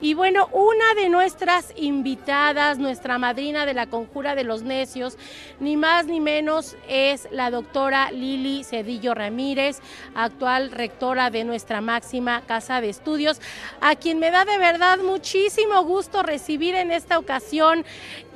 Y 0.00 0.14
bueno, 0.14 0.48
una 0.52 0.94
de 0.94 1.08
nuestras 1.08 1.72
invitadas, 1.74 2.78
nuestra 2.78 3.18
madrina 3.18 3.66
de 3.66 3.74
la 3.74 3.88
Conjura 3.88 4.36
de 4.36 4.44
los 4.44 4.62
Necios, 4.62 5.18
ni 5.58 5.76
más 5.76 6.06
ni 6.06 6.20
menos 6.20 6.76
es 6.86 7.26
la 7.32 7.50
doctora 7.50 8.12
Lili 8.12 8.62
Cedillo 8.62 9.14
Ramírez, 9.14 9.80
actual 10.14 10.70
rectora 10.70 11.30
de 11.30 11.42
nuestra 11.42 11.80
máxima 11.80 12.42
casa 12.42 12.80
de 12.80 12.90
estudios, 12.90 13.40
a 13.80 13.96
quien 13.96 14.20
me 14.20 14.30
da 14.30 14.44
de 14.44 14.58
verdad 14.58 14.98
muchísimo 14.98 15.82
gusto 15.82 16.22
recibir 16.22 16.76
en 16.76 16.92
esta 16.92 17.18
ocasión 17.18 17.84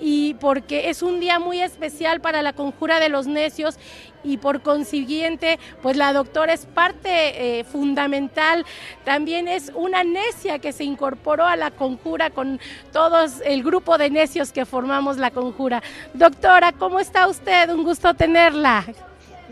y 0.00 0.34
porque 0.34 0.90
es 0.90 1.00
un 1.00 1.20
día 1.20 1.38
muy 1.38 1.60
especial 1.60 2.20
para 2.20 2.42
la 2.42 2.54
Conjura 2.54 2.98
de 2.98 3.08
los 3.08 3.28
Necios 3.28 3.78
y 4.24 4.36
por 4.36 4.62
consiguiente, 4.62 5.58
pues 5.82 5.96
la 5.96 6.12
doctora 6.12 6.52
es 6.52 6.66
parte 6.66 7.58
eh, 7.58 7.64
fundamental, 7.64 8.64
también 9.04 9.48
es 9.48 9.72
una 9.74 10.04
necia 10.04 10.58
que 10.58 10.72
se 10.72 10.84
incorporó 10.84 11.44
la 11.56 11.70
conjura 11.70 12.30
con 12.30 12.60
todos 12.92 13.40
el 13.44 13.62
grupo 13.62 13.98
de 13.98 14.10
necios 14.10 14.52
que 14.52 14.66
formamos 14.66 15.18
la 15.18 15.30
conjura. 15.30 15.82
Doctora, 16.14 16.72
¿cómo 16.72 17.00
está 17.00 17.28
usted? 17.28 17.70
Un 17.70 17.84
gusto 17.84 18.14
tenerla. 18.14 18.84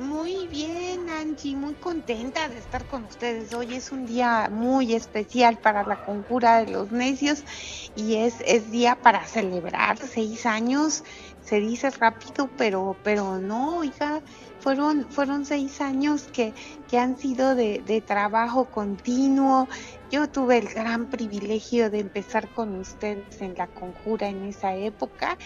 Muy 0.01 0.47
bien, 0.47 1.11
Angie, 1.11 1.55
muy 1.55 1.75
contenta 1.75 2.49
de 2.49 2.57
estar 2.57 2.87
con 2.87 3.05
ustedes. 3.05 3.53
Hoy 3.53 3.75
es 3.75 3.93
un 3.93 4.07
día 4.07 4.49
muy 4.51 4.95
especial 4.95 5.59
para 5.59 5.85
la 5.85 6.03
conjura 6.07 6.65
de 6.65 6.73
los 6.73 6.91
necios 6.91 7.45
y 7.97 8.15
es, 8.15 8.37
es 8.47 8.71
día 8.71 8.97
para 8.97 9.27
celebrar 9.27 9.99
seis 9.99 10.47
años. 10.47 11.05
Se 11.45 11.61
dice 11.61 11.91
rápido, 11.91 12.49
pero, 12.57 12.97
pero 13.03 13.39
no, 13.39 13.79
oiga, 13.79 14.23
fueron, 14.61 15.07
fueron 15.11 15.45
seis 15.45 15.81
años 15.81 16.29
que, 16.33 16.55
que 16.89 16.99
han 16.99 17.19
sido 17.19 17.55
de, 17.55 18.03
trabajo 18.07 18.67
continuo. 18.67 19.69
Yo 20.11 20.29
tuve 20.29 20.59
el 20.59 20.69
gran 20.69 21.09
privilegio 21.09 21.89
de 21.89 22.01
empezar 22.01 22.51
con 22.51 22.75
ustedes 22.75 23.41
en 23.41 23.55
la 23.55 23.69
conjura 23.69 24.29
en 24.29 24.43
esa 24.43 24.75
época 24.75 25.39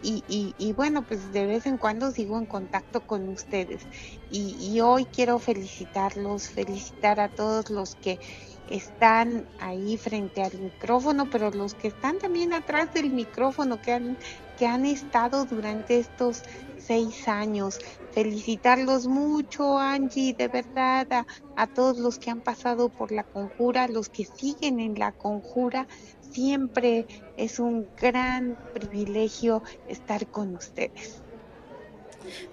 y, 0.00 0.72
bueno, 0.76 1.04
pues 1.04 1.32
de 1.32 1.44
vez 1.46 1.66
en 1.66 1.76
cuando 1.76 2.12
sigo 2.12 2.38
en 2.38 2.46
contacto 2.46 3.04
con 3.04 3.28
ustedes. 3.28 3.88
Y, 4.28 4.56
y 4.60 4.80
hoy 4.80 5.06
quiero 5.06 5.40
felicitarlos, 5.40 6.48
felicitar 6.50 7.18
a 7.18 7.30
todos 7.30 7.68
los 7.70 7.96
que 7.96 8.20
están 8.66 9.48
ahí 9.58 9.96
frente 9.98 10.42
al 10.42 10.56
micrófono, 10.60 11.28
pero 11.28 11.50
los 11.50 11.74
que 11.74 11.88
están 11.88 12.18
también 12.18 12.52
atrás 12.52 12.92
del 12.92 13.10
micrófono, 13.10 13.80
que 13.80 13.92
han, 13.92 14.18
que 14.62 14.68
han 14.68 14.86
estado 14.86 15.44
durante 15.44 15.98
estos 15.98 16.42
seis 16.78 17.26
años. 17.26 17.80
Felicitarlos 18.12 19.08
mucho, 19.08 19.76
Angie, 19.76 20.34
de 20.34 20.46
verdad, 20.46 21.12
a, 21.12 21.26
a, 21.56 21.66
todos 21.66 21.98
los 21.98 22.20
que 22.20 22.30
han 22.30 22.40
pasado 22.40 22.88
por 22.88 23.10
la 23.10 23.24
conjura, 23.24 23.88
los 23.88 24.08
que 24.08 24.24
siguen 24.24 24.78
en 24.78 24.96
la 25.00 25.10
conjura. 25.10 25.88
Siempre 26.30 27.08
es 27.36 27.58
un 27.58 27.88
gran 28.00 28.56
privilegio 28.72 29.64
estar 29.88 30.28
con 30.28 30.54
ustedes. 30.54 31.20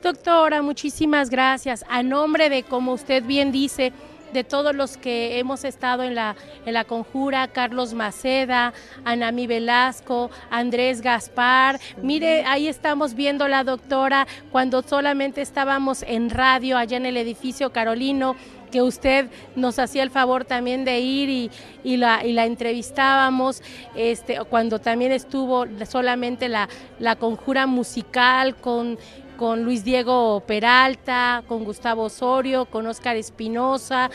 Doctora, 0.01 0.63
muchísimas 0.63 1.29
gracias. 1.29 1.85
A 1.89 2.01
nombre 2.01 2.49
de, 2.49 2.63
como 2.63 2.93
usted 2.93 3.23
bien 3.23 3.51
dice, 3.51 3.93
de 4.33 4.43
todos 4.43 4.75
los 4.75 4.97
que 4.97 5.39
hemos 5.39 5.63
estado 5.63 6.03
en 6.03 6.15
la, 6.15 6.35
en 6.65 6.73
la 6.73 6.83
conjura, 6.85 7.47
Carlos 7.47 7.93
Maceda, 7.93 8.73
Anami 9.05 9.47
Velasco, 9.47 10.29
Andrés 10.49 11.01
Gaspar. 11.01 11.79
Mire, 12.01 12.45
ahí 12.45 12.67
estamos 12.67 13.13
viendo 13.13 13.47
la 13.47 13.63
doctora 13.63 14.27
cuando 14.51 14.81
solamente 14.81 15.41
estábamos 15.41 16.03
en 16.03 16.29
radio 16.29 16.77
allá 16.77 16.97
en 16.97 17.05
el 17.05 17.17
edificio 17.17 17.71
Carolino 17.71 18.35
que 18.69 18.81
usted 18.81 19.29
nos 19.55 19.79
hacía 19.79 20.03
el 20.03 20.11
favor 20.11 20.45
también 20.45 20.85
de 20.85 20.99
ir 20.99 21.29
y, 21.29 21.51
y, 21.83 21.97
la, 21.97 22.25
y 22.25 22.33
la 22.33 22.45
entrevistábamos, 22.45 23.61
este, 23.95 24.39
cuando 24.49 24.79
también 24.79 25.11
estuvo 25.11 25.65
solamente 25.89 26.49
la, 26.49 26.69
la 26.99 27.15
conjura 27.15 27.65
musical 27.65 28.55
con 28.55 28.97
con 29.39 29.63
Luis 29.63 29.85
Diego 29.85 30.43
Peralta, 30.45 31.43
con 31.47 31.63
Gustavo 31.63 32.03
Osorio, 32.03 32.65
con 32.65 32.85
Óscar 32.87 33.15
Espinosa, 33.15 34.11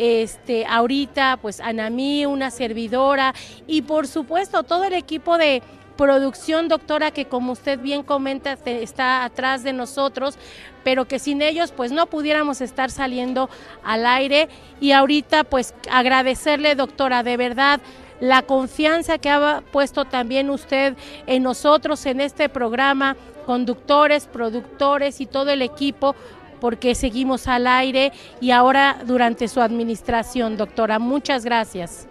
este, 0.00 0.66
ahorita 0.66 1.38
pues 1.40 1.60
Anamí, 1.60 2.26
una 2.26 2.50
servidora 2.50 3.32
y 3.68 3.82
por 3.82 4.08
supuesto 4.08 4.64
todo 4.64 4.82
el 4.82 4.94
equipo 4.94 5.38
de 5.38 5.62
producción, 5.96 6.66
doctora, 6.66 7.12
que 7.12 7.26
como 7.26 7.52
usted 7.52 7.78
bien 7.78 8.02
comenta, 8.02 8.58
está 8.64 9.24
atrás 9.24 9.62
de 9.62 9.72
nosotros, 9.72 10.36
pero 10.82 11.04
que 11.04 11.20
sin 11.20 11.40
ellos 11.40 11.70
pues 11.70 11.92
no 11.92 12.06
pudiéramos 12.06 12.60
estar 12.60 12.90
saliendo 12.90 13.48
al 13.84 14.04
aire. 14.04 14.48
Y 14.80 14.90
ahorita 14.90 15.44
pues 15.44 15.72
agradecerle, 15.88 16.74
doctora, 16.74 17.22
de 17.22 17.36
verdad 17.36 17.80
la 18.18 18.42
confianza 18.42 19.18
que 19.18 19.30
ha 19.30 19.62
puesto 19.70 20.04
también 20.04 20.50
usted 20.50 20.96
en 21.28 21.44
nosotros 21.44 22.06
en 22.06 22.20
este 22.20 22.48
programa 22.48 23.16
conductores, 23.44 24.26
productores 24.26 25.20
y 25.20 25.26
todo 25.26 25.50
el 25.50 25.62
equipo 25.62 26.14
porque 26.60 26.94
seguimos 26.94 27.46
al 27.46 27.66
aire 27.66 28.12
y 28.40 28.50
ahora 28.50 28.98
durante 29.04 29.48
su 29.48 29.60
administración, 29.60 30.56
doctora. 30.56 30.98
Muchas 30.98 31.44
gracias. 31.44 32.06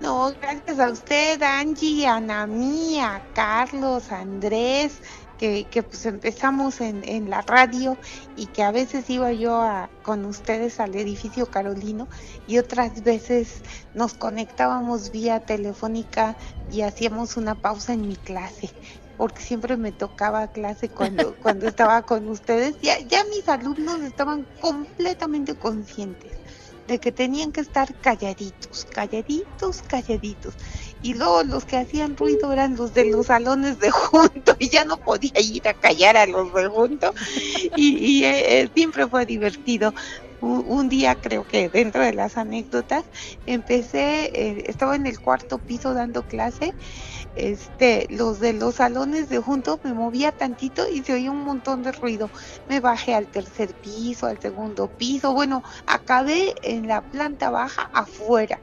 No, 0.00 0.32
gracias 0.40 0.80
a 0.80 0.90
usted, 0.90 1.40
Angie, 1.42 2.06
Ana 2.06 2.46
Mía, 2.46 3.22
Carlos, 3.34 4.10
Andrés, 4.10 5.00
que, 5.42 5.64
que, 5.64 5.82
pues 5.82 6.06
empezamos 6.06 6.80
en, 6.80 7.02
en, 7.02 7.28
la 7.28 7.42
radio 7.42 7.98
y 8.36 8.46
que 8.46 8.62
a 8.62 8.70
veces 8.70 9.10
iba 9.10 9.32
yo 9.32 9.60
a, 9.60 9.90
con 10.04 10.24
ustedes 10.24 10.78
al 10.78 10.94
edificio 10.94 11.46
Carolino 11.46 12.08
y 12.46 12.58
otras 12.58 13.02
veces 13.02 13.60
nos 13.92 14.14
conectábamos 14.14 15.10
vía 15.10 15.40
telefónica 15.40 16.36
y 16.70 16.82
hacíamos 16.82 17.36
una 17.36 17.56
pausa 17.56 17.92
en 17.92 18.06
mi 18.06 18.14
clase 18.14 18.70
porque 19.16 19.42
siempre 19.42 19.76
me 19.76 19.90
tocaba 19.90 20.46
clase 20.46 20.88
cuando, 20.88 21.34
cuando 21.42 21.66
estaba 21.66 22.02
con 22.02 22.28
ustedes, 22.28 22.76
ya, 22.80 23.00
ya 23.00 23.24
mis 23.24 23.48
alumnos 23.48 24.00
estaban 24.02 24.46
completamente 24.60 25.56
conscientes 25.56 26.38
de 26.86 27.00
que 27.00 27.10
tenían 27.10 27.50
que 27.50 27.62
estar 27.62 27.94
calladitos, 28.00 28.86
calladitos, 28.92 29.82
calladitos. 29.82 30.54
Y 31.02 31.14
luego 31.14 31.42
los 31.44 31.66
que 31.66 31.76
hacían 31.76 32.16
ruido 32.16 32.52
eran 32.52 32.76
los 32.76 32.92
de 32.94 33.04
los 33.06 33.26
salones 33.26 33.78
de 33.78 33.90
junto 33.90 34.56
y 34.58 34.70
ya 34.70 34.84
no 34.84 34.98
podía 34.98 35.32
ir 35.40 35.66
a 35.68 35.74
callar 35.74 36.16
a 36.16 36.26
los 36.26 36.52
de 36.54 36.68
junto. 36.68 37.12
Y, 37.74 38.20
y 38.20 38.24
eh, 38.24 38.70
siempre 38.74 39.08
fue 39.08 39.26
divertido. 39.26 39.92
Un, 40.42 40.88
día 40.88 41.14
creo 41.14 41.44
que 41.46 41.68
dentro 41.68 42.02
de 42.02 42.12
las 42.12 42.36
anécdotas 42.36 43.04
empecé, 43.46 44.24
eh, 44.34 44.64
estaba 44.66 44.96
en 44.96 45.06
el 45.06 45.20
cuarto 45.20 45.58
piso 45.60 45.94
dando 45.94 46.26
clase 46.26 46.74
este, 47.34 48.06
los 48.10 48.40
de 48.40 48.52
los 48.52 48.76
salones 48.76 49.28
de 49.28 49.38
junto 49.38 49.80
me 49.84 49.94
movía 49.94 50.32
tantito 50.32 50.88
y 50.88 51.02
se 51.04 51.14
oía 51.14 51.30
un 51.30 51.44
montón 51.44 51.82
de 51.82 51.92
ruido. 51.92 52.30
Me 52.66 52.80
bajé 52.80 53.14
al 53.14 53.28
tercer 53.28 53.74
piso, 53.80 54.26
al 54.26 54.40
segundo 54.40 54.88
piso, 54.88 55.32
bueno, 55.32 55.62
acabé 55.86 56.54
en 56.62 56.88
la 56.88 57.02
planta 57.02 57.50
baja 57.50 57.88
afuera. 57.92 58.62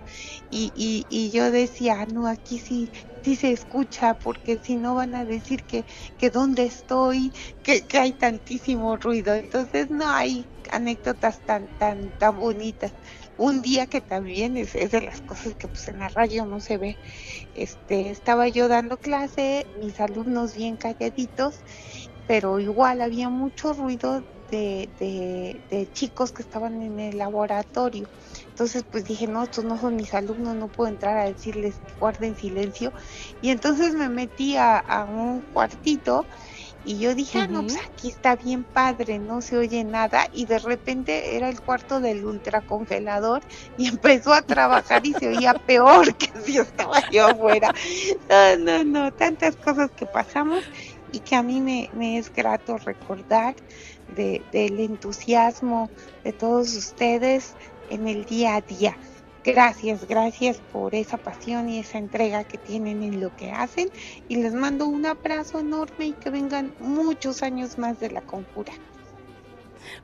Y, 0.50 0.72
y, 0.76 1.06
y 1.10 1.32
yo 1.32 1.52
decía, 1.52 2.06
no, 2.08 2.28
aquí 2.28 2.60
sí, 2.60 2.92
sí 3.24 3.36
se 3.36 3.52
escucha, 3.52 4.16
porque 4.16 4.60
si 4.60 4.78
no 4.78 4.96
van 4.96 5.16
a 5.16 5.26
decir 5.26 5.64
que, 5.66 5.86
que 6.18 6.30
dónde 6.30 6.66
estoy, 6.66 7.34
que, 7.64 7.86
que 7.88 8.00
hay 8.00 8.14
tantísimo 8.14 8.98
ruido. 8.98 9.34
Entonces 9.34 9.90
no 9.90 10.08
hay 10.10 10.50
anécdotas 10.72 11.40
tan, 11.46 11.68
tan, 11.78 12.10
tan 12.18 12.40
bonitas 12.40 12.94
un 13.40 13.62
día 13.62 13.88
que 13.88 14.02
también 14.02 14.58
es, 14.58 14.76
es, 14.76 14.92
de 14.92 15.02
las 15.02 15.22
cosas 15.22 15.56
que 15.56 15.68
pues 15.68 15.88
en 15.88 16.00
la 16.00 16.10
radio 16.10 16.46
no 16.46 16.60
se 16.60 16.78
ve. 16.78 16.98
Este, 17.56 18.12
estaba 18.12 18.50
yo 18.50 18.68
dando 18.68 18.98
clase, 18.98 19.66
mis 19.80 20.00
alumnos 20.02 20.56
bien 20.56 20.76
calladitos, 20.76 21.56
pero 22.28 22.60
igual 22.60 23.02
había 23.02 23.30
mucho 23.30 23.72
ruido 23.72 24.24
de, 24.52 24.90
de, 25.00 25.88
chicos 25.94 26.34
que 26.34 26.42
estaban 26.42 26.82
en 26.82 27.00
el 27.00 27.18
laboratorio. 27.18 28.10
Entonces 28.50 28.84
pues 28.84 29.06
dije, 29.06 29.26
no, 29.26 29.44
estos 29.44 29.64
no 29.64 29.80
son 29.80 29.96
mis 29.96 30.14
alumnos, 30.14 30.56
no 30.56 30.68
puedo 30.68 30.90
entrar 30.90 31.18
a 31.18 31.26
decirles 31.26 31.76
guarden 31.98 32.36
silencio. 32.36 32.92
Y 33.42 33.52
entonces 33.52 33.94
me 33.94 34.10
metí 34.10 34.58
a 34.58 35.08
un 35.10 35.42
cuartito 35.54 36.26
y 36.86 36.98
yo 36.98 37.14
dije, 37.14 37.40
uh 37.40 37.42
-huh. 37.42 37.46
ah, 37.46 37.48
no, 37.48 37.62
pues 37.64 37.78
aquí 37.78 38.10
está 38.10 38.36
bien 38.36 38.64
padre, 38.64 39.20
no 39.20 39.42
se 39.42 39.58
oye 39.58 39.84
nada. 39.84 40.28
Y 40.34 40.46
de 40.46 40.60
repente 40.60 41.36
era 41.36 41.50
el 41.50 41.60
cuarto 41.62 42.00
del 42.00 42.26
ultracongelador 42.26 43.42
y 43.78 43.88
empezó 43.90 44.34
a 44.34 44.42
trabajar 44.42 45.06
y 45.06 45.14
se 45.14 45.28
oía 45.28 45.54
peor 45.54 46.16
que 46.16 46.30
si 46.46 46.58
estaba 46.58 47.10
yo 47.10 47.28
afuera. 47.28 47.74
No, 48.30 48.58
no, 48.58 48.84
no, 48.84 49.14
tantas 49.14 49.56
cosas 49.56 49.92
que 49.92 50.06
pasamos 50.06 50.64
y 51.12 51.20
que 51.20 51.36
a 51.36 51.44
mí 51.44 51.62
me, 51.62 51.90
me 51.94 52.18
es 52.18 52.32
grato 52.34 52.78
recordar 52.78 53.56
de, 54.16 54.42
del 54.52 54.80
entusiasmo 54.80 55.90
de 56.24 56.34
todos 56.34 56.76
ustedes 56.76 57.56
en 57.90 58.08
el 58.08 58.26
día 58.26 58.56
a 58.56 58.62
día. 58.62 58.98
Gracias, 59.44 60.06
gracias 60.08 60.58
por 60.74 60.94
esa 60.94 61.18
pasión 61.18 61.70
y 61.70 61.80
esa 61.80 61.98
entrega 61.98 62.44
que 62.44 62.58
tienen 62.58 63.04
en 63.04 63.22
lo 63.22 63.34
que 63.38 63.52
hacen 63.52 63.90
y 64.28 64.36
les 64.36 64.54
mando 64.54 64.86
un 64.86 65.06
abrazo 65.06 65.60
enorme 65.60 66.08
y 66.08 66.12
que 66.12 66.30
vengan 66.30 66.74
muchos 66.80 67.42
años 67.42 67.78
más 67.78 68.00
de 68.00 68.12
la 68.12 68.22
conjura. 68.22 68.74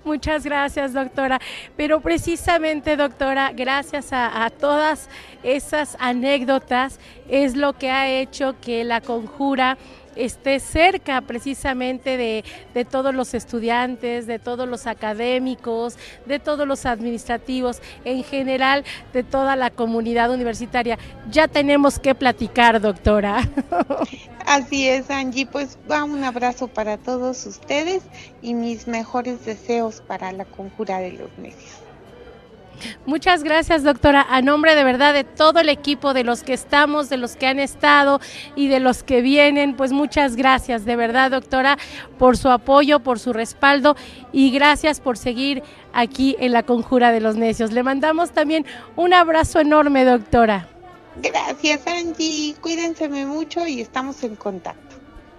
Muchas 0.04 0.44
gracias, 0.44 0.94
doctora. 0.94 1.40
Pero 1.76 2.00
precisamente, 2.00 2.96
doctora, 2.96 3.52
gracias 3.54 4.10
a, 4.12 4.50
todas 4.50 5.10
esas 5.44 5.98
anécdotas 6.00 7.00
es 7.28 7.56
lo 7.56 7.74
que 7.74 7.92
ha 7.92 8.10
hecho 8.10 8.56
que 8.62 8.84
la 8.84 9.02
conjura 9.02 9.78
esté 10.16 10.60
cerca 10.60 11.22
precisamente 11.22 12.18
de, 12.18 12.44
de, 12.74 12.86
todos 12.86 13.14
los 13.14 13.34
estudiantes, 13.34 14.28
de 14.28 14.40
todos 14.40 14.68
los 14.68 14.88
académicos, 14.88 15.98
de 16.26 16.40
todos 16.40 16.68
los 16.68 16.86
administrativos, 16.86 17.82
en 18.04 18.24
general 18.24 18.84
de 19.14 19.24
toda 19.24 19.56
la 19.56 19.70
comunidad 19.70 20.32
universitaria. 20.32 20.98
Ya 21.30 21.48
tenemos 21.48 22.00
que 22.00 22.16
platicar, 22.16 22.82
doctora. 22.82 23.48
Así 24.46 24.88
es, 24.88 25.10
Angie. 25.10 25.46
Pues 25.46 25.78
va 25.90 26.04
un 26.04 26.24
abrazo 26.24 26.68
para 26.68 26.98
todos 26.98 27.46
ustedes 27.46 28.04
y 28.42 28.54
mis 28.54 28.88
mejores 28.88 29.44
deseos 29.46 30.02
para 30.02 30.32
la 30.32 30.46
conjura 30.46 31.00
de 31.00 31.14
los 31.14 31.30
necios. 31.38 31.85
Muchas 33.06 33.44
gracias, 33.44 33.84
doctora. 33.84 34.26
A 34.30 34.42
nombre 34.42 34.76
de 34.76 34.84
verdad 34.84 35.14
de 35.14 35.24
todo 35.24 35.60
el 35.60 35.70
equipo, 35.70 36.14
de 36.14 36.24
los 36.24 36.44
que 36.44 36.54
estamos, 36.54 37.10
de 37.10 37.18
los 37.18 37.36
que 37.36 37.48
han 37.48 37.60
estado 37.60 38.20
y 38.56 38.68
de 38.68 38.80
los 38.80 39.04
que 39.04 39.22
vienen, 39.22 39.76
pues 39.76 39.92
muchas 39.92 40.36
gracias, 40.36 40.86
de 40.86 40.96
verdad, 40.96 41.32
doctora, 41.32 41.78
por 42.18 42.38
su 42.38 42.50
apoyo, 42.50 43.00
por 43.00 43.20
su 43.20 43.34
respaldo 43.34 43.96
y 44.32 44.52
gracias 44.52 45.00
por 45.00 45.18
seguir 45.18 45.64
aquí 45.94 46.36
en 46.40 46.52
la 46.52 46.64
Conjura 46.64 47.12
de 47.12 47.22
los 47.22 47.36
Necios. 47.36 47.72
Le 47.72 47.84
mandamos 47.84 48.32
también 48.32 48.66
un 48.96 49.14
abrazo 49.14 49.60
enorme, 49.60 50.06
doctora. 50.06 50.68
Gracias, 51.22 51.88
Angie. 51.88 52.56
Cuídense 52.60 53.08
mucho 53.08 53.66
y 53.66 53.82
estamos 53.82 54.24
en 54.24 54.36
contacto. 54.36 54.85